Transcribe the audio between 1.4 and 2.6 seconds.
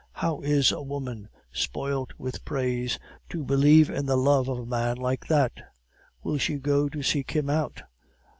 spoilt with